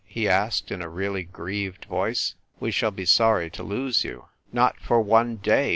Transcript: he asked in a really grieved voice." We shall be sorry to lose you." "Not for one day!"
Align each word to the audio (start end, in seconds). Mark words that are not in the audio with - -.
he 0.03 0.27
asked 0.27 0.71
in 0.71 0.81
a 0.81 0.89
really 0.89 1.21
grieved 1.21 1.85
voice." 1.85 2.33
We 2.59 2.71
shall 2.71 2.89
be 2.89 3.05
sorry 3.05 3.51
to 3.51 3.61
lose 3.61 4.03
you." 4.03 4.25
"Not 4.51 4.79
for 4.79 4.99
one 4.99 5.35
day!" 5.35 5.69